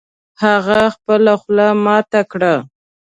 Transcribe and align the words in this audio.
هغه 0.43 0.81
خپله 0.95 1.33
خوله 1.41 1.67
ماته 1.85 2.21
کړه 2.31 2.53